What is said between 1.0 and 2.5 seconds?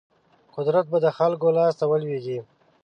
د خلکو لاس ته ولویږي.